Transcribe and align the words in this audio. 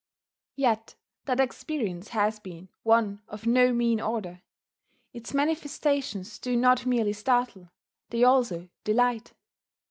Yet 0.55 0.95
that 1.25 1.39
experience 1.39 2.07
has 2.07 2.39
been 2.39 2.69
one 2.81 3.21
of 3.27 3.45
no 3.45 3.71
mean 3.71 4.01
order. 4.01 4.41
Its 5.13 5.31
manifestations 5.31 6.39
do 6.39 6.57
not 6.57 6.87
merely 6.87 7.13
startle: 7.13 7.69
they 8.09 8.23
also 8.23 8.69
delight. 8.83 9.33